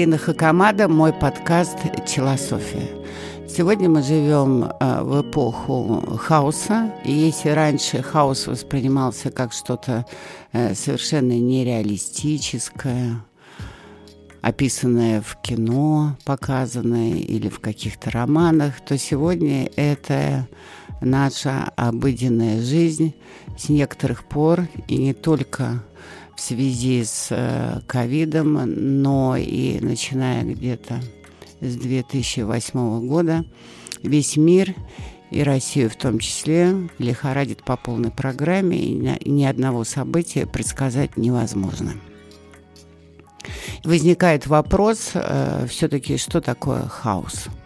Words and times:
Марина 0.00 0.16
Хакамада, 0.16 0.88
мой 0.88 1.12
подкаст 1.12 1.76
«Челософия». 2.08 2.88
Сегодня 3.46 3.90
мы 3.90 4.02
живем 4.02 4.64
э, 4.64 5.02
в 5.02 5.20
эпоху 5.20 6.16
хаоса, 6.16 6.90
и 7.04 7.12
если 7.12 7.50
раньше 7.50 8.02
хаос 8.02 8.46
воспринимался 8.46 9.30
как 9.30 9.52
что-то 9.52 10.06
э, 10.52 10.74
совершенно 10.74 11.38
нереалистическое, 11.38 13.22
описанное 14.40 15.20
в 15.20 15.36
кино, 15.42 16.16
показанное 16.24 17.16
или 17.16 17.50
в 17.50 17.60
каких-то 17.60 18.10
ковидах, 18.10 18.80
то 18.80 18.96
сегодня 18.96 19.70
это 19.76 20.48
наша 21.02 21.72
обыденная 21.76 22.62
жизнь 22.62 23.12
с 23.58 23.68
некоторых 23.68 24.24
пор, 24.24 24.66
и 24.88 24.96
не 24.96 25.12
только 25.12 25.82
в 26.40 26.42
связи 26.42 27.04
с 27.04 27.26
э, 27.28 27.80
ковидом, 27.86 28.54
но 28.64 29.36
и 29.36 29.78
начиная 29.80 30.42
где-то 30.42 31.02
с 31.60 31.76
2008 31.76 33.06
года 33.06 33.44
весь 34.02 34.38
мир 34.38 34.74
и 35.30 35.42
Россию 35.42 35.90
в 35.90 35.96
том 35.96 36.18
числе 36.18 36.88
лихорадит 36.98 37.62
по 37.62 37.76
полной 37.76 38.10
программе, 38.10 38.78
и 38.78 39.28
ни 39.28 39.44
одного 39.44 39.84
события 39.84 40.46
предсказать 40.46 41.18
невозможно. 41.18 41.92
Возникает 43.84 44.46
вопрос 44.46 45.10
э, 45.12 45.66
все-таки, 45.68 46.16
что 46.16 46.40
такое 46.40 46.86
хаос– 46.86 47.48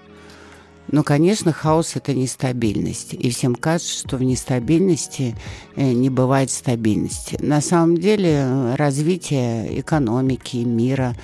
но, 0.95 1.03
конечно, 1.03 1.51
хаос– 1.51 1.93
это 1.97 2.15
нестабильность. 2.15 3.15
И 3.15 3.29
всем 3.31 3.57
кажется, 3.57 3.99
что 3.99 4.17
в 4.17 4.23
нестабильности 4.23 5.35
э, 5.75 5.91
не 5.91 6.09
бывает 6.09 6.53
стабильности. 6.53 7.37
На 7.41 7.61
самом 7.61 7.99
деле 7.99 8.77
развитие 8.77 9.81
экономики, 9.81 10.59
мира 10.59 11.17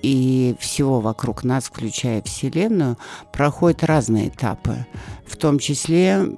и 0.00 0.54
всего 0.60 1.00
вокруг 1.00 1.42
нас, 1.42 1.64
включая 1.64 2.22
Вселенную, 2.22 2.98
проходит 3.32 3.82
разные 3.82 4.28
этапы, 4.28 4.86
в 5.26 5.36
том 5.36 5.58
числе 5.58 6.28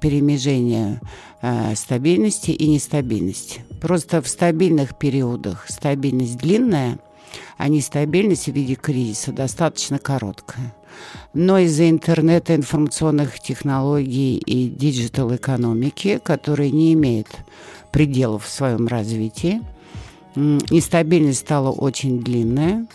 перемежение 0.00 1.00
э, 1.42 1.74
стабильности 1.74 2.52
и 2.52 2.68
нестабильности. 2.68 3.64
Просто 3.80 4.22
в 4.22 4.28
стабильных 4.28 4.96
периодах 4.96 5.66
стабильность 5.68 6.36
длинная, 6.36 7.00
а 7.56 7.66
нестабильность 7.66 8.46
в 8.46 8.52
виде 8.52 8.76
кризиса 8.76 9.32
достаточно 9.32 9.98
короткая 9.98 10.72
но 11.34 11.58
из-за 11.58 11.90
интернета, 11.90 12.54
информационных 12.54 13.40
технологий 13.40 14.36
и 14.36 14.68
digital-экономики, 14.68 16.20
которые 16.22 16.70
не 16.70 16.92
имеют 16.94 17.28
пределов 17.90 18.44
в 18.44 18.50
своем 18.50 18.86
развитии, 18.86 19.62
нестабильность 20.34 21.40
стала 21.40 21.70
очень 21.70 22.20
длинная, 22.22 22.86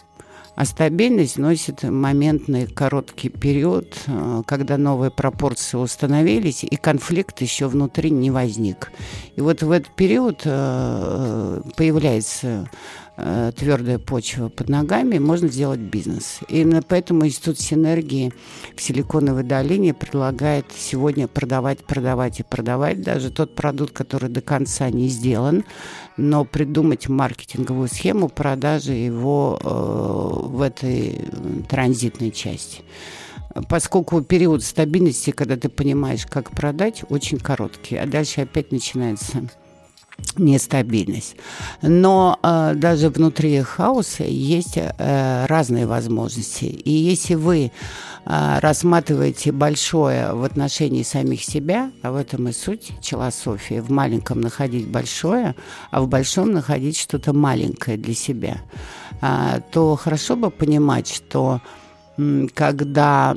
а 0.55 0.65
стабильность 0.65 1.37
носит 1.37 1.81
моментный 1.81 2.67
короткий 2.67 3.29
период, 3.29 3.97
э, 4.05 4.43
когда 4.45 4.77
новые 4.77 5.09
пропорции 5.09 5.77
установились, 5.77 6.63
и 6.63 6.75
конфликт 6.75 7.41
еще 7.41 7.67
внутри 7.67 8.11
не 8.11 8.29
возник. 8.29 8.91
И 9.35 9.41
вот 9.41 9.63
в 9.63 9.71
этот 9.71 9.95
период 9.95 10.41
э, 10.45 10.51
э, 10.51 11.61
появляется 11.75 12.69
э, 13.17 13.51
твердая 13.55 13.99
почва 13.99 14.49
под 14.49 14.69
ногами, 14.69 15.19
можно 15.19 15.47
сделать 15.47 15.79
бизнес. 15.79 16.39
Именно 16.47 16.81
поэтому 16.81 17.25
Институт 17.25 17.59
синергии 17.59 18.33
в 18.75 18.81
Силиконовой 18.81 19.43
долине 19.43 19.93
предлагает 19.93 20.65
сегодня 20.75 21.27
продавать, 21.27 21.85
продавать 21.85 22.39
и 22.39 22.43
продавать. 22.43 23.01
Даже 23.01 23.31
тот 23.31 23.55
продукт, 23.55 23.93
который 23.93 24.29
до 24.29 24.41
конца 24.41 24.89
не 24.89 25.07
сделан, 25.07 25.63
но 26.17 26.45
придумать 26.45 27.09
маркетинговую 27.09 27.87
схему 27.87 28.29
продажи 28.29 28.93
его 28.93 29.59
э, 29.61 30.47
в 30.47 30.61
этой 30.61 31.21
транзитной 31.69 32.31
части. 32.31 32.81
Поскольку 33.69 34.21
период 34.21 34.63
стабильности, 34.63 35.29
когда 35.31 35.57
ты 35.57 35.69
понимаешь, 35.69 36.25
как 36.25 36.51
продать, 36.51 37.03
очень 37.09 37.37
короткий, 37.37 37.97
а 37.97 38.07
дальше 38.07 38.41
опять 38.41 38.71
начинается 38.71 39.47
нестабильность. 40.37 41.35
Но 41.81 42.39
э, 42.41 42.73
даже 42.75 43.09
внутри 43.09 43.61
хаоса 43.61 44.23
есть 44.23 44.77
э, 44.77 45.45
разные 45.45 45.85
возможности. 45.85 46.65
И 46.65 46.91
если 46.91 47.35
вы 47.35 47.71
э, 48.25 48.59
рассматриваете 48.59 49.51
большое 49.51 50.33
в 50.33 50.43
отношении 50.43 51.03
самих 51.03 51.43
себя, 51.43 51.91
а 52.01 52.11
в 52.11 52.15
этом 52.15 52.47
и 52.47 52.53
суть 52.53 52.91
челософии, 53.01 53.79
в 53.79 53.91
маленьком 53.91 54.41
находить 54.41 54.87
большое, 54.87 55.55
а 55.91 56.01
в 56.01 56.07
большом 56.07 56.51
находить 56.51 56.97
что-то 56.97 57.33
маленькое 57.33 57.97
для 57.97 58.13
себя, 58.13 58.57
э, 59.21 59.61
то 59.71 59.95
хорошо 59.95 60.35
бы 60.35 60.49
понимать, 60.49 61.07
что 61.07 61.61
когда 62.53 63.35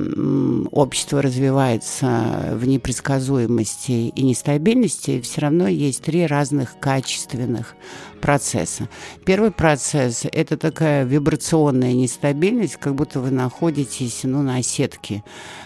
общество 0.71 1.21
развивается 1.21 2.51
в 2.53 2.67
непредсказуемости 2.67 4.09
и 4.09 4.21
нестабильности, 4.23 5.19
все 5.21 5.41
равно 5.41 5.67
есть 5.67 6.03
три 6.03 6.27
разных 6.27 6.79
качественных 6.79 7.75
процесса. 8.17 8.89
Первый 9.25 9.51
процесс– 9.51 10.25
это 10.31 10.57
такая 10.57 11.03
вибрационная 11.05 11.93
нестабильность, 11.93 12.77
как 12.77 12.95
будто 12.95 13.19
вы 13.19 13.31
находитесь 13.31 14.21
ну, 14.23 14.41
на 14.41 14.61
сетке, 14.61 15.23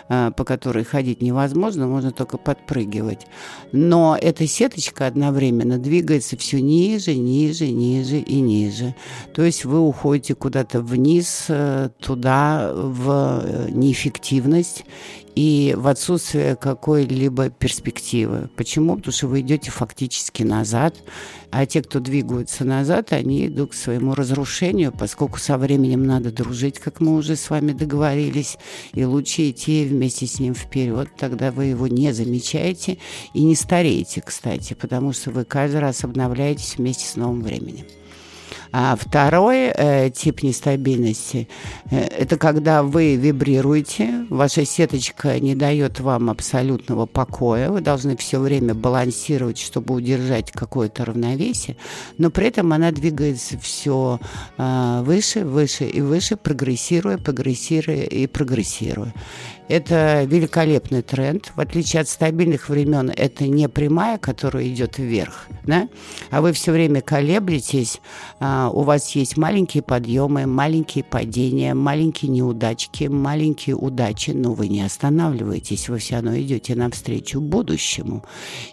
э, 0.09 0.31
по 0.35 0.44
которой 0.44 0.84
ходить 0.84 1.22
невозможно, 1.22 1.88
можно 1.88 2.11
только 2.11 2.38
подпрыгивать. 2.38 3.28
Но 3.72 4.17
эта 4.19 4.47
сеточка 4.47 5.07
одновременно 5.07 5.78
двигается 5.78 6.38
все 6.38 6.61
ниже, 6.61 7.16
ниже, 7.16 7.67
ниже 7.67 8.17
и 8.17 8.40
ниже. 8.41 8.95
То 9.34 9.44
есть 9.44 9.66
вы 9.66 9.79
уходите 9.79 10.35
куда-то 10.35 10.81
вниз, 10.81 11.45
э, 11.47 11.90
туда, 12.00 12.72
в 12.73 13.41
э, 13.44 13.69
неэффективность, 13.72 14.85
и 15.36 15.74
в 15.78 15.88
отсутствие 15.88 16.56
какой-либо 16.56 17.50
перспективы. 17.50 18.50
Почему? 18.56 18.97
Потому 18.97 19.14
что 19.14 19.28
вы 19.28 19.42
идете 19.42 19.72
фактически 19.72 20.44
назад, 20.44 20.96
а 21.52 21.66
те, 21.66 21.81
кто 21.81 22.00
двигаются 22.00 22.66
назад, 22.66 23.14
они 23.14 23.47
идут 23.47 23.72
к 23.72 23.74
своему 23.74 24.16
разрушению, 24.16 24.91
поскольку 24.91 25.40
со 25.40 25.58
временем 25.58 26.06
надо 26.06 26.31
дружить, 26.31 26.80
как 26.80 27.00
мы 27.00 27.16
уже 27.16 27.36
с 27.36 27.50
вами 27.50 27.72
договорились, 27.72 28.58
и 28.94 29.06
лучше 29.06 29.50
идти 29.50 29.86
вместе 29.86 30.28
с 30.28 30.40
ним 30.40 30.53
вперед, 30.53 31.09
тогда 31.18 31.52
вы 31.52 31.66
его 31.66 31.88
не 31.88 32.14
замечаете 32.14 32.97
и 33.34 33.44
не 33.44 33.56
стареете, 33.56 34.22
кстати, 34.22 34.74
потому 34.74 35.14
что 35.14 35.31
вы 35.31 35.46
каждый 35.46 35.80
раз 35.80 36.03
обновляетесь 36.03 36.78
вместе 36.78 37.06
с 37.06 37.16
новым 37.16 37.41
временем. 37.41 37.86
А 38.74 38.96
второй 38.96 39.72
э, 39.74 40.09
тип 40.12 40.44
нестабильности 40.44 41.50
э,– 41.90 42.08
это 42.22 42.38
когда 42.38 42.84
вы 42.84 43.16
вибрируете, 43.16 44.28
ваша 44.30 44.64
сеточка 44.64 45.40
не 45.40 45.56
дает 45.56 46.00
вам 46.02 46.30
абсолютного 46.30 47.08
покоя, 47.08 47.72
вы 47.72 47.82
должны 47.82 48.16
все 48.16 48.40
время 48.40 48.76
балансировать, 48.76 49.58
чтобы 49.58 49.96
удержать 49.96 50.52
какое-то 50.52 51.04
равновесие, 51.04 51.78
но 52.20 52.30
при 52.30 52.46
этом 52.46 52.74
она 52.74 52.92
двигается 52.92 53.58
все 53.58 54.20
э, 54.59 55.02
выше, 55.04 55.46
выше 55.46 55.86
и 55.86 56.00
выше, 56.02 56.38
прогрессируя, 56.38 57.18
прогрессируя 57.18 58.04
и 58.04 58.28
прогрессируя. 58.28 59.16
Это 59.72 60.24
великолепный 60.26 61.02
тренд. 61.02 61.53
В 61.56 61.62
отличие 61.62 62.02
от 62.02 62.09
стабильных 62.09 62.68
времен, 62.68 63.09
это 63.16 63.46
не 63.46 63.70
прямая, 63.70 64.18
которая 64.18 64.68
идет 64.68 64.98
вверх, 64.98 65.48
да? 65.64 65.88
а 66.30 66.42
вы 66.42 66.52
все 66.52 66.74
время 66.74 67.00
колеблетесь, 67.00 68.02
а, 68.42 68.70
у 68.70 68.82
вас 68.82 69.16
есть 69.16 69.38
маленькие 69.38 69.82
подъемы, 69.82 70.46
маленькие 70.46 71.06
падения, 71.06 71.74
маленькие 71.74 72.10
неудачки, 72.27 73.05
маленькие 73.05 73.75
удачи, 73.75 74.31
но 74.31 74.53
вы 74.53 74.67
не 74.67 74.81
останавливаетесь, 74.81 75.89
вы 75.89 75.99
все 75.99 76.16
равно 76.16 76.38
идете 76.39 76.75
навстречу 76.75 77.41
будущему. 77.41 78.23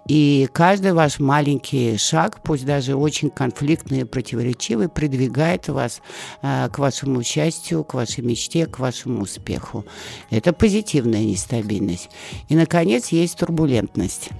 И 0.06 0.48
каждый 0.52 0.92
ваш 0.92 1.18
маленький 1.18 1.96
шаг, 1.96 2.42
пусть 2.42 2.64
даже 2.64 2.96
очень 2.96 3.30
конфликтный 3.30 4.00
и 4.00 4.04
противоречивый, 4.04 4.88
продвигает 4.88 5.68
вас 5.68 6.00
а, 6.42 6.68
к 6.68 6.78
вашему 6.78 7.22
счастью, 7.22 7.84
к 7.84 7.94
вашей 7.94 8.24
мечте, 8.24 8.66
к 8.66 8.78
вашему 8.78 9.22
успеху. 9.22 9.84
Это 10.30 10.52
позитивная 10.52 11.24
нестабильность. 11.24 12.10
И, 12.48 12.56
наконец, 12.56 13.08
есть 13.08 13.38
турбулентность. 13.38 14.30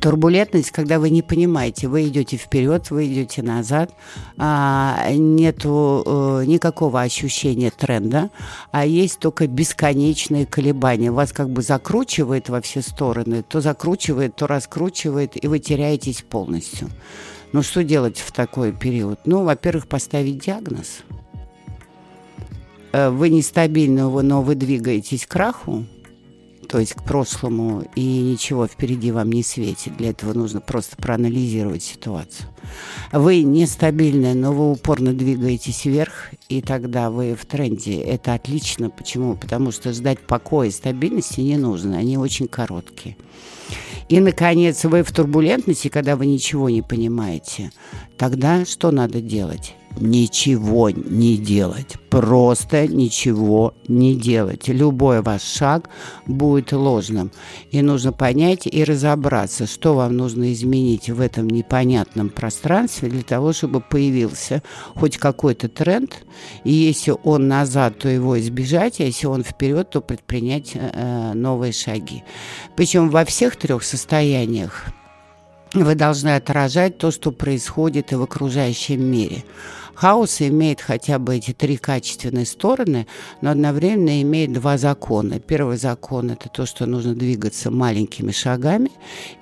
Турбулентность, 0.00 0.72
когда 0.72 0.98
вы 0.98 1.10
не 1.10 1.22
понимаете, 1.22 1.86
вы 1.86 2.08
идете 2.08 2.36
вперед, 2.36 2.90
вы 2.90 3.06
идете 3.06 3.42
назад, 3.42 3.92
а, 4.36 5.08
нету 5.12 6.02
а, 6.04 6.42
никакого 6.42 7.02
ощущения 7.02 7.70
тренда, 7.70 8.30
а 8.72 8.84
есть 8.84 9.20
только 9.20 9.46
бесконечные 9.46 10.44
колебания. 10.44 11.12
Вас 11.12 11.32
как 11.32 11.50
бы 11.50 11.62
закручивает 11.62 12.48
во 12.48 12.60
все 12.60 12.82
стороны, 12.82 13.44
то 13.44 13.60
закручивает, 13.60 14.34
то 14.34 14.48
раскручивает, 14.48 15.42
и 15.42 15.46
вы 15.46 15.60
теряетесь 15.60 16.22
полностью. 16.22 16.90
Ну 17.52 17.62
что 17.62 17.84
делать 17.84 18.18
в 18.18 18.32
такой 18.32 18.72
период? 18.72 19.20
Ну, 19.24 19.44
во-первых, 19.44 19.86
поставить 19.86 20.38
диагноз– 20.38 21.02
Э, 22.96 23.10
вы 23.10 23.28
нестабильны, 23.28 24.08
но 24.22 24.40
вы 24.40 24.54
двигаетесь 24.54 25.26
к 25.26 25.30
краху, 25.30 25.84
то 26.68 26.78
есть 26.78 26.94
к 26.94 27.02
прошлому, 27.02 27.84
и 27.94 28.02
ничего 28.02 28.66
впереди 28.66 29.10
вам 29.10 29.30
не 29.30 29.42
светит. 29.42 29.96
Для 29.96 30.10
этого 30.10 30.32
нужно 30.32 30.60
просто 30.60 30.96
проанализировать 30.96 31.82
ситуацию. 31.82 32.48
Вы 33.12 33.42
нестабильны, 33.42 34.34
но 34.34 34.52
вы 34.52 34.72
упорно 34.72 35.12
двигаетесь 35.12 35.84
вверх, 35.84 36.30
и 36.48 36.60
тогда 36.60 37.10
вы 37.10 37.34
в 37.34 37.46
тренде. 37.46 38.00
Это 38.00 38.34
отлично. 38.34 38.90
Почему? 38.90 39.36
Потому 39.36 39.70
что 39.72 39.92
ждать 39.92 40.20
покоя 40.20 40.68
и 40.68 40.72
стабильности 40.72 41.40
не 41.40 41.56
нужно. 41.56 41.98
Они 41.98 42.18
очень 42.18 42.48
короткие. 42.48 43.16
И, 44.08 44.20
наконец, 44.20 44.84
вы 44.84 45.02
в 45.02 45.12
турбулентности, 45.12 45.88
когда 45.88 46.16
вы 46.16 46.26
ничего 46.26 46.70
не 46.70 46.82
понимаете. 46.82 47.72
Тогда 48.16 48.64
что 48.64 48.90
надо 48.90 49.20
делать? 49.20 49.74
Ничего 49.96 50.90
не 50.90 51.36
делать. 51.36 51.96
Просто 52.10 52.86
ничего 52.86 53.74
не 53.88 54.14
делать. 54.14 54.68
Любой 54.68 55.22
ваш 55.22 55.42
шаг 55.42 55.88
будет 56.26 56.72
ложным. 56.72 57.30
И 57.70 57.82
нужно 57.82 58.12
понять 58.12 58.66
и 58.66 58.84
разобраться, 58.84 59.66
что 59.66 59.94
вам 59.94 60.16
нужно 60.16 60.52
изменить 60.52 61.10
в 61.10 61.20
этом 61.20 61.48
непонятном 61.48 62.30
пространстве 62.30 63.08
для 63.08 63.22
того, 63.22 63.52
чтобы 63.52 63.80
появился 63.80 64.62
хоть 64.94 65.18
какой-то 65.18 65.68
тренд. 65.68 66.24
И 66.64 66.72
если 66.72 67.14
он 67.24 67.48
назад, 67.48 67.98
то 67.98 68.08
его 68.08 68.38
избежать, 68.40 69.00
а 69.00 69.04
если 69.04 69.26
он 69.26 69.42
вперед, 69.42 69.90
то 69.90 70.00
предпринять 70.00 70.72
э, 70.74 71.32
новые 71.34 71.72
шаги. 71.72 72.24
Причем 72.76 73.10
во 73.10 73.24
всех 73.24 73.56
трех 73.56 73.82
состояниях 73.82 74.86
вы 75.74 75.94
должны 75.94 76.36
отражать 76.36 76.98
то, 76.98 77.10
что 77.10 77.32
происходит 77.32 78.12
и 78.12 78.16
в 78.16 78.22
окружающем 78.22 79.04
мире. 79.04 79.44
Хаос 79.96 80.42
имеет 80.42 80.82
хотя 80.82 81.18
бы 81.18 81.36
эти 81.36 81.52
три 81.52 81.78
качественные 81.78 82.44
стороны, 82.44 83.06
но 83.40 83.50
одновременно 83.50 84.20
имеет 84.20 84.52
два 84.52 84.76
закона. 84.76 85.40
Первый 85.40 85.78
закон– 85.78 86.30
это 86.32 86.50
то, 86.50 86.66
что 86.66 86.84
нужно 86.84 87.14
двигаться 87.14 87.70
маленькими 87.70 88.30
шагами. 88.30 88.90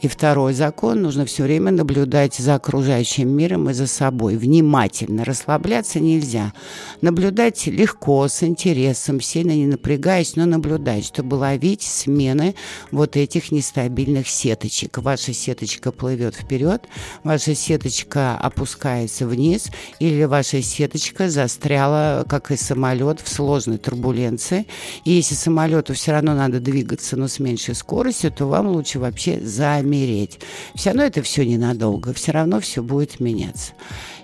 И 0.01 0.07
второй 0.07 0.55
закон– 0.55 1.03
нужно 1.03 1.27
все 1.27 1.43
время 1.43 1.73
наблюдать 1.73 2.37
за 2.37 2.55
окружающим 2.55 3.31
миром 3.31 3.69
и 3.69 3.75
за 3.75 3.89
собой. 3.89 4.37
Внимательно. 4.37 5.25
Расслабляться 5.25 5.99
нельзя. 5.99 6.53
Наблюдать 7.01 7.67
легко, 7.67 8.29
с 8.29 8.45
интересом, 8.45 9.21
сильно 9.21 9.57
не 9.57 9.67
напрягаясь, 9.67 10.37
но 10.37 10.47
наблюдать, 10.47 11.05
чтобы 11.05 11.35
ловить 11.35 11.83
смены 11.83 12.55
вот 12.93 13.17
этих 13.17 13.51
нестабильных 13.51 14.29
сеточек. 14.29 14.99
Ваша 14.99 15.33
сеточка 15.33 15.91
плывет 15.91 16.37
вперед, 16.37 16.85
ваша 17.25 17.57
сеточка 17.57 18.37
опускается 18.37 19.27
вниз, 19.27 19.69
или 19.99 20.23
ваша 20.23 20.44
ваша 20.45 20.63
сеточка 20.63 21.31
застряла, 21.31 22.27
как 22.29 22.51
и 22.51 22.57
самолет, 22.57 23.21
в 23.21 23.29
сложной 23.33 23.79
турбуленции. 23.79 24.67
И 25.05 25.13
если 25.13 25.35
самолету 25.35 25.95
все 25.95 26.13
равно 26.13 26.35
надо 26.35 26.61
двигаться, 26.61 27.17
но 27.17 27.29
с 27.29 27.39
меньшей 27.39 27.75
скоростью, 27.75 28.31
то 28.31 28.45
вам 28.47 28.69
лучше 28.69 28.99
вообще 28.99 29.41
замереть. 29.41 30.41
Все 30.75 30.91
равно 30.91 31.05
это 31.05 31.23
все 31.23 31.47
ненадолго, 31.47 32.13
все 32.13 32.33
равно 32.33 32.61
все 32.61 32.83
будет 32.83 33.21
меняться. 33.21 33.73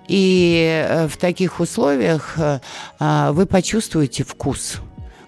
И 0.08 0.84
э, 0.87 1.08
в 1.08 1.17
таких 1.17 1.58
условиях 1.58 2.34
э, 2.37 2.61
а, 2.99 3.32
вы 3.32 3.46
почувствуете 3.46 4.22
вкус 4.25 4.81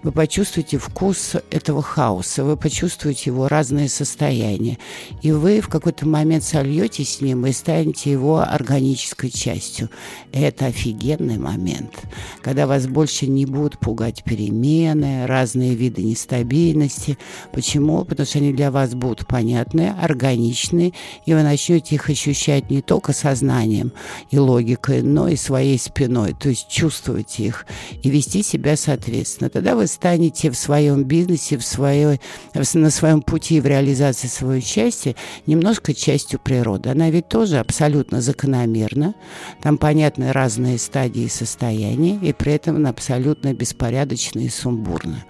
вы 0.03 0.11
почувствуете 0.11 0.79
вкус 0.79 1.37
этого 1.51 1.81
хаоса, 1.81 2.43
вы 2.45 2.57
почувствуете 2.57 3.31
его 3.31 3.47
разные 3.49 3.89
состояния. 3.89 4.79
И 5.23 5.31
вы 5.31 5.61
в 5.61 5.69
какой-то 5.69 6.07
момент 6.09 6.43
сольетесь 6.43 7.17
с 7.17 7.21
ним 7.21 7.47
и 7.47 7.53
станете 7.53 8.11
его 8.11 8.41
органической 8.41 9.31
частью. 9.31 9.91
Это 10.33 10.67
офигенный 10.67 11.39
момент, 11.39 12.01
когда 12.41 12.67
вас 12.67 12.87
больше 12.87 13.27
не 13.27 13.47
будут 13.47 13.79
пугать 13.79 14.25
перемены, 14.25 15.27
разные 15.27 15.75
виды 15.75 16.03
нестабильности. 16.03 17.17
Почему? 17.53 18.05
Потому 18.05 18.27
что 18.27 18.39
они 18.39 18.53
для 18.53 18.71
вас 18.71 18.95
будут 18.95 19.27
понятны, 19.27 19.95
органичны, 20.01 20.93
и 21.27 21.35
вы 21.35 21.43
начнете 21.43 21.95
их 21.95 22.11
ощущать 22.11 22.71
не 22.71 22.83
только 22.83 23.13
сознанием 23.13 23.93
и 24.31 24.39
логикой, 24.39 25.03
но 25.03 25.29
и 25.29 25.37
своей 25.37 25.79
спиной, 25.79 26.35
то 26.39 26.49
есть 26.49 26.69
чувствовать 26.69 27.39
их 27.39 27.67
и 28.03 28.11
вести 28.11 28.43
себя 28.43 28.77
соответственно. 28.77 29.49
Тогда 29.49 29.77
вы 29.77 29.87
станете 29.93 30.51
в 30.51 30.57
своем 30.57 31.05
бизнесе, 31.05 31.59
в 31.59 31.65
своей, 31.65 32.21
на 32.55 32.91
своем 32.91 33.23
пути 33.23 33.61
в 33.61 33.67
реализации 33.67 34.29
своего 34.29 34.61
счастья 34.61 35.15
немножко 35.47 35.95
частью 35.95 36.41
природы. 36.41 36.91
Она 36.91 37.11
ведь 37.11 37.29
тоже 37.29 37.59
абсолютно 37.59 38.21
закономерна. 38.21 39.15
Там 39.63 39.79
понятны 39.79 40.33
разные 40.33 40.79
стадии 40.79 41.29
состояния, 41.29 42.17
и 42.17 42.33
при 42.33 42.53
этом 42.53 42.77
она 42.77 42.91
абсолютно 42.91 43.53
беспорядочна 43.53 44.41
и 44.41 44.49
сумбурна. 44.49 45.25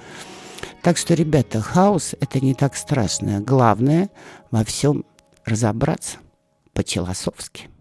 Так 0.83 0.97
что, 0.97 1.15
ребята, 1.15 1.61
хаос– 1.61 2.15
это 2.21 2.41
не 2.41 2.55
так 2.55 2.77
страшно. 2.77 3.41
Главное 3.41 4.11
во 4.51 4.65
всем 4.65 5.05
разобраться 5.45 6.19
по-человски. 6.73 7.72